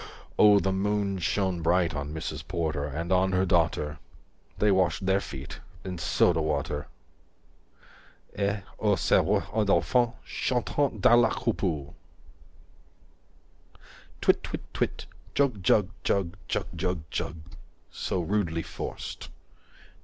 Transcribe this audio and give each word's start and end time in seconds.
O 0.39 0.57
the 0.59 0.71
moon 0.73 1.19
shone 1.19 1.61
bright 1.61 1.93
on 1.93 2.11
Mrs. 2.11 2.47
Porter 2.47 2.87
And 2.87 3.11
on 3.11 3.33
her 3.33 3.45
daughter 3.45 3.99
200 4.57 4.57
They 4.57 4.71
wash 4.71 4.99
their 4.99 5.19
feet 5.21 5.59
in 5.83 5.99
soda 5.99 6.41
water 6.41 6.87
Et, 8.33 8.63
O 8.79 8.95
ces 8.95 9.23
voix 9.23 9.41
d'enfants, 9.63 10.15
chantant 10.25 10.99
dans 10.99 11.21
la 11.21 11.29
coupole! 11.29 11.93
Twit 14.21 14.41
twit 14.41 14.63
twit 14.73 15.05
Jug 15.35 15.61
jug 15.61 15.89
jug 16.03 16.35
jug 16.47 16.65
jug 16.75 17.03
jug 17.11 17.35
So 17.91 18.21
rudely 18.21 18.63
forc'd. 18.63 19.27